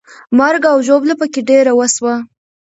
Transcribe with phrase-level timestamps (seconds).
[0.37, 2.15] مرګ او ژوبله پکې ډېره وسوه.